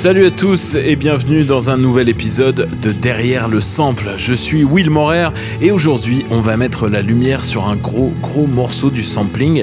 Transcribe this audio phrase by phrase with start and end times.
[0.00, 4.14] Salut à tous et bienvenue dans un nouvel épisode de Derrière le sample.
[4.16, 5.28] Je suis Will Morer
[5.60, 9.62] et aujourd'hui on va mettre la lumière sur un gros gros morceau du sampling.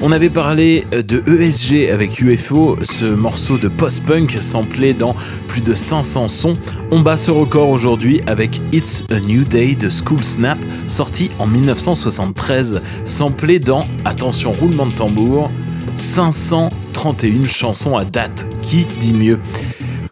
[0.00, 5.14] On avait parlé de ESG avec UFO, ce morceau de post-punk samplé dans
[5.46, 6.54] plus de 500 sons.
[6.90, 10.58] On bat ce record aujourd'hui avec It's a New Day de School Snap,
[10.88, 15.52] sorti en 1973, samplé dans, attention roulement de tambour,
[15.96, 18.46] 531 chansons à date.
[18.62, 19.40] Qui dit mieux?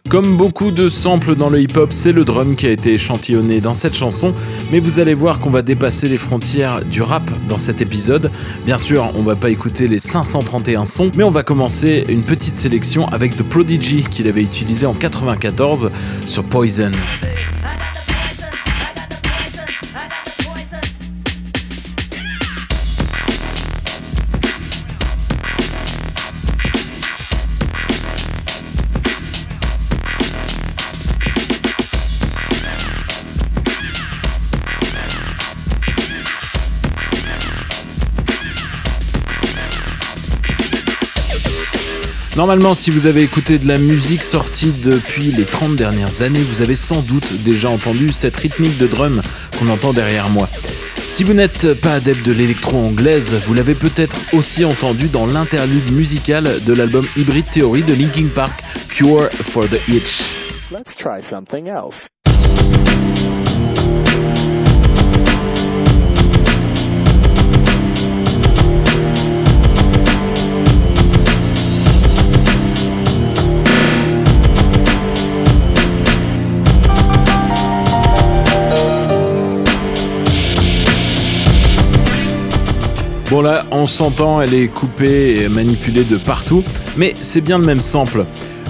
[0.09, 3.73] Comme beaucoup de samples dans le hip-hop, c'est le drum qui a été échantillonné dans
[3.73, 4.33] cette chanson,
[4.71, 8.31] mais vous allez voir qu'on va dépasser les frontières du rap dans cet épisode.
[8.65, 12.57] Bien sûr, on va pas écouter les 531 sons, mais on va commencer une petite
[12.57, 15.91] sélection avec The Prodigy qu'il avait utilisé en 94
[16.27, 16.91] sur Poison.
[42.35, 46.61] Normalement, si vous avez écouté de la musique sortie depuis les 30 dernières années, vous
[46.61, 49.21] avez sans doute déjà entendu cette rythmique de drum
[49.57, 50.49] qu'on entend derrière moi.
[51.07, 55.91] Si vous n'êtes pas adepte de l'électro anglaise, vous l'avez peut-être aussi entendu dans l'interlude
[55.93, 60.23] musical de l'album Hybrid Theory de Linkin Park, Cure for the Itch.
[60.71, 62.07] Let's try something else.
[83.35, 86.63] Bon là, on s'entend, elle est coupée et manipulée de partout,
[86.95, 88.23] mais c'est bien le même sample.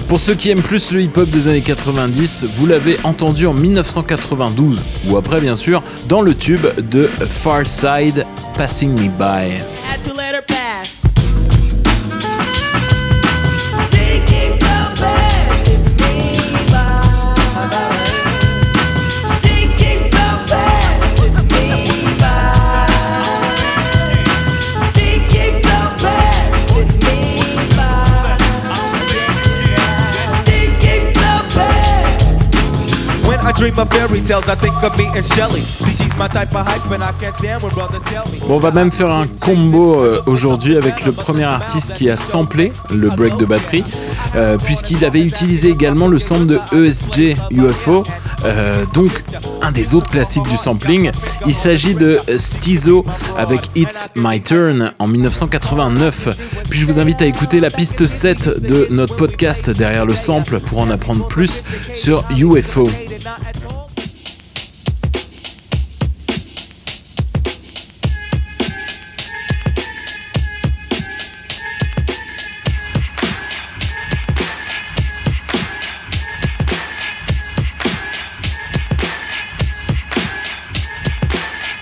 [0.08, 4.82] Pour ceux qui aiment plus le hip-hop des années 90, vous l'avez entendu en 1992,
[5.06, 9.62] ou après bien sûr, dans le tube de Far Side Passing Me By.
[38.46, 42.16] Bon, on va même faire un combo euh, aujourd'hui avec le premier artiste qui a
[42.16, 43.82] samplé le break de batterie,
[44.34, 48.02] euh, puisqu'il avait utilisé également le sample de ESG UFO,
[48.44, 49.24] euh, donc
[49.62, 51.10] un des autres classiques du sampling.
[51.46, 53.06] Il s'agit de Stizo
[53.38, 56.28] avec It's My Turn en 1989.
[56.68, 60.60] Puis je vous invite à écouter la piste 7 de notre podcast derrière le sample
[60.60, 61.64] pour en apprendre plus
[61.94, 62.86] sur UFO.
[63.26, 63.90] not at home.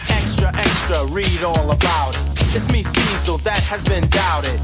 [0.08, 2.54] Extra, extra, read all about it.
[2.54, 4.58] It's me, Steezel, that has been doubted.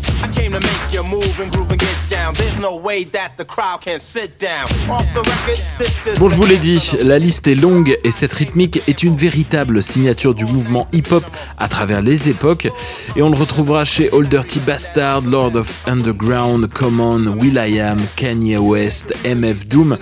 [6.19, 9.83] Bon, je vous l'ai dit, la liste est longue et cette rythmique est une véritable
[9.83, 11.25] signature du mouvement hip-hop
[11.59, 12.69] à travers les époques.
[13.17, 19.15] Et on le retrouvera chez Old Dirty Bastard, Lord of Underground, Common, Will.i.am, Kanye West,
[19.25, 19.99] MF Doom,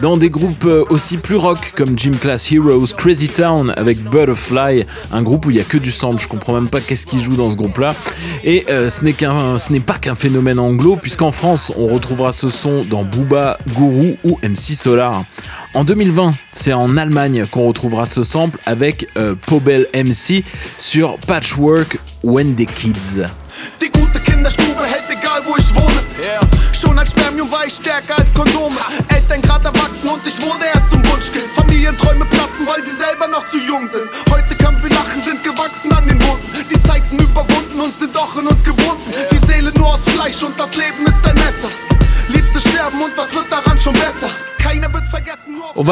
[0.00, 4.84] dans des groupes euh, aussi plus rock comme Gym Class Heroes, Crazy Town avec Butterfly,
[5.12, 7.22] un groupe où il y a que du sample, je comprends même pas qu'est-ce qu'ils
[7.22, 7.94] joue dans ce groupe-là.
[8.44, 9.12] Et euh, ce n'est
[9.70, 14.38] n'est pas qu'un phénomène anglo, puisqu'en France, on retrouvera ce son dans Booba, Guru ou
[14.42, 15.24] MC Solar.
[15.74, 20.44] En 2020, c'est en Allemagne qu'on retrouvera ce sample avec euh, Pobel MC
[20.78, 23.26] sur Patchwork When the Kids.
[23.80, 26.00] Die gute Kinderstube hält egal wo ich wohne.
[26.22, 26.40] Yeah.
[26.72, 28.76] Schon als Spermium war ich stärker als Kondome.
[29.14, 31.52] Eltern gerade erwachsen und ich wurde erst zum Wunschkind.
[31.54, 34.08] Familienträume platzen, weil sie selber noch zu jung sind.
[34.30, 34.54] Heute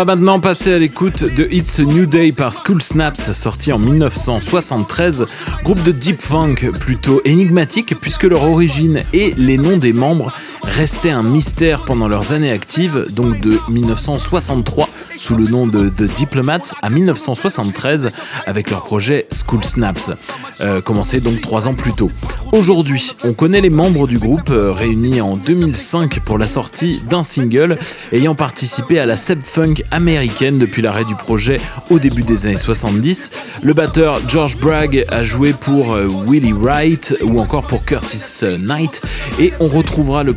[0.05, 3.79] va maintenant passer à l'écoute de It's a New Day par School Snaps, sorti en
[3.79, 5.27] 1973,
[5.63, 10.33] groupe de deep funk plutôt énigmatique puisque leur origine et les noms des membres
[10.63, 16.03] restaient un mystère pendant leurs années actives, donc de 1963 sous le nom de The
[16.03, 18.11] Diplomats à 1973
[18.47, 20.13] avec leur projet School Snaps,
[20.61, 22.11] euh, commencé donc trois ans plus tôt.
[22.53, 27.23] Aujourd'hui, on connaît les membres du groupe euh, réunis en 2005 pour la sortie d'un
[27.23, 27.79] single
[28.13, 31.61] ayant participé à la sub funk américaine depuis l'arrêt du projet
[31.91, 33.31] au début des années 70.
[33.63, 39.03] Le batteur George Bragg a joué pour euh, Willie Wright ou encore pour Curtis Knight
[39.39, 40.33] et on retrouvera le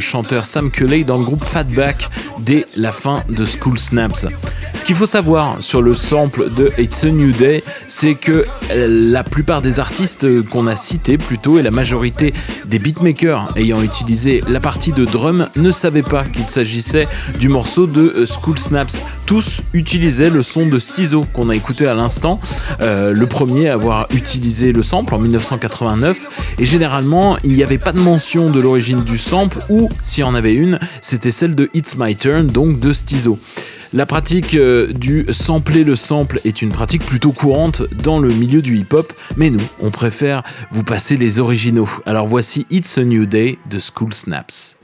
[0.00, 2.08] chanteur Sam Culey dans le groupe Fatback
[2.38, 4.26] dès la fin de School Snaps.
[4.74, 9.24] Ce qu'il faut savoir sur le sample de It's a New Day, c'est que la
[9.24, 12.32] plupart des artistes qu'on a cités plutôt et la majorité
[12.66, 17.08] des beatmakers ayant utilisé la partie de drum ne savaient pas qu'il s'agissait
[17.38, 19.02] du morceau de School Snaps.
[19.26, 22.40] Tous utilisaient le son de Stizo qu'on a écouté à l'instant,
[22.80, 27.78] euh, le premier à avoir utilisé le sample en 1989 et généralement il n'y avait
[27.78, 29.37] pas de mention de l'origine du sample
[29.68, 33.38] ou s'il y en avait une, c'était celle de It's My Turn donc de Stizo.
[33.92, 38.60] La pratique euh, du sampler le sample est une pratique plutôt courante dans le milieu
[38.60, 41.88] du hip-hop, mais nous, on préfère vous passer les originaux.
[42.04, 44.77] Alors voici It's a New Day de School Snaps.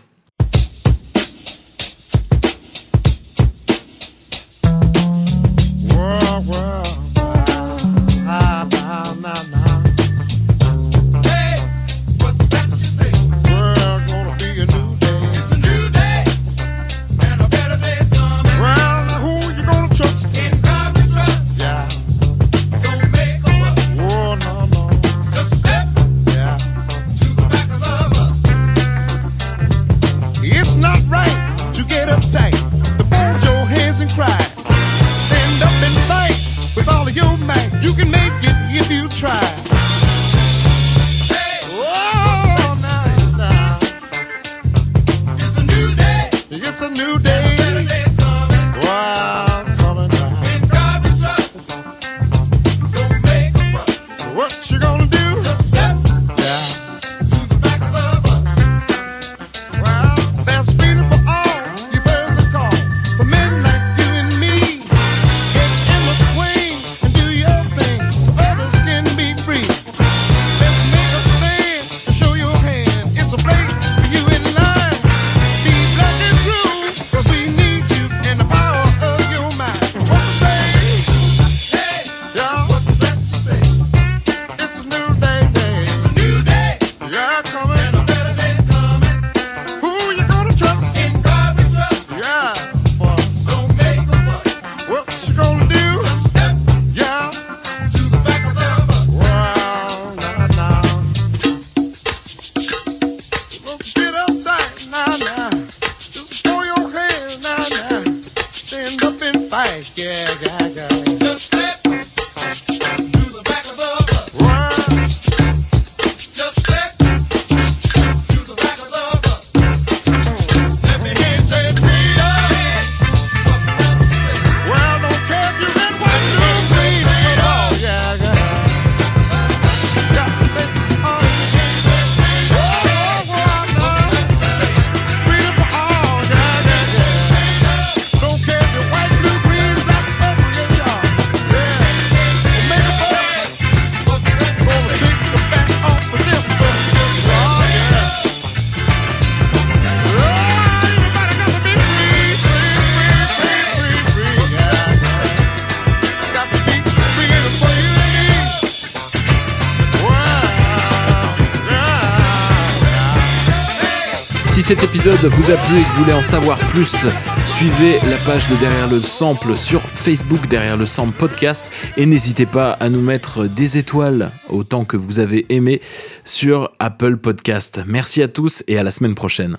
[164.65, 167.05] Cet épisode vous a plu et que vous voulez en savoir plus,
[167.45, 171.67] suivez la page de Derrière le Sample sur Facebook, Derrière le Sample Podcast,
[171.99, 175.83] et n'hésitez pas à nous mettre des étoiles autant que vous avez aimé
[176.25, 177.83] sur Apple Podcast.
[177.87, 179.55] Merci à tous et à la semaine prochaine.